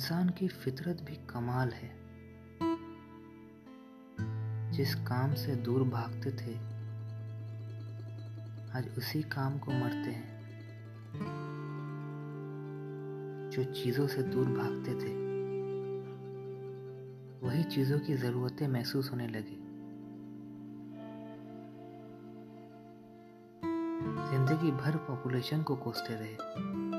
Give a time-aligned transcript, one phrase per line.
[0.00, 1.88] इंसान की फितरत भी कमाल है।
[4.72, 6.54] जिस काम से दूर भागते थे,
[8.72, 10.40] आज उसी काम को मरते हैं।
[13.52, 15.12] जो चीज़ों से दूर भागते थे,
[17.46, 19.58] वही चीज़ों की जरूरतें महसूस होने लगी।
[24.30, 26.89] ज़िंदगी भर पॉपुलेशन को कोसते रहे।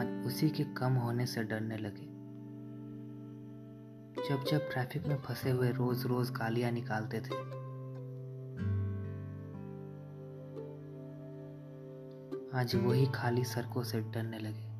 [0.00, 2.06] आज उसी के कम होने से डरने लगे।
[4.28, 7.34] जब जब ट्रैफ़िक में फंसे हुए रोज रोज गालियाँ निकालते थे।
[12.58, 14.70] आज वही खाली सड़कों से डरने लगे।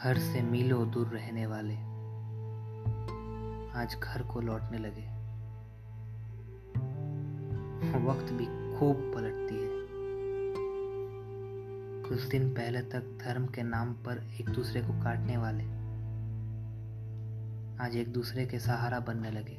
[0.00, 1.76] घर से मीलों दूर रहने वाले
[3.78, 5.16] आज घर को लौटने लगे।
[8.06, 8.46] वक्त भी
[8.78, 9.45] खूब पलटती है
[12.08, 15.64] कुछ दिन पहले तक धर्म के नाम पर एक दूसरे को काटने वाले
[17.84, 19.56] आज एक दूसरे के सहारा बनने लगे।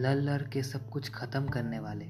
[0.00, 2.04] लड़ लड़ के सब कुछ खत्म करने वाले।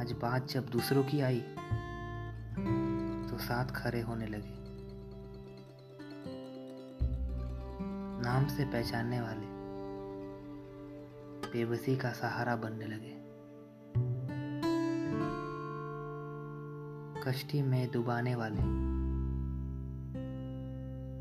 [0.00, 1.40] आज बात जब दूसरों की आई
[3.30, 4.54] तो साथ खड़े होने लगे।
[8.24, 9.52] नाम से पहचानने वाले
[11.52, 13.33] बेबसी का सहारा बनने लगे।
[17.28, 18.60] कश्ती में डुबाने वाले।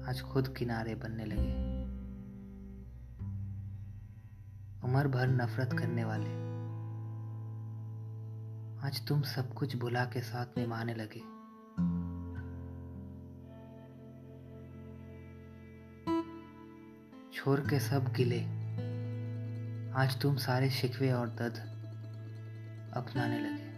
[0.10, 1.54] आज खुद किनारे बनने लगे।
[4.84, 6.30] उम्र भर नफरत करने वाले।
[8.88, 11.20] आज तुम सब कुछ भुला के साथ निभाने लगे।
[17.34, 18.42] छोड़ के सब गिले।
[19.94, 21.58] आज तुम सारे शिकवे और दर्द
[22.94, 23.74] अपनाने लगे।